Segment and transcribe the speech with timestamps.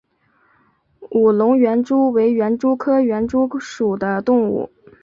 [1.11, 4.71] 武隆园蛛为园蛛科园蛛属的动物。